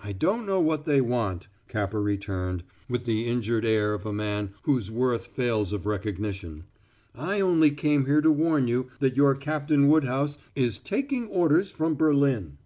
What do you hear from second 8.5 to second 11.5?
you that your Captain Woodhouse is taking